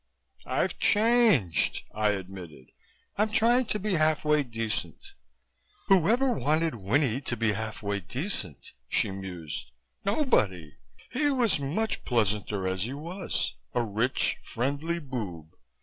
[0.47, 2.71] "I've changed," I admitted.
[3.19, 5.13] "I'm trying to be half way decent."
[5.89, 9.69] "Whoever wanted Winnie to be half way decent?" she mused.
[10.03, 10.73] "Nobody.
[11.11, 15.55] He was much pleasanter as he was a rich, friendly boob.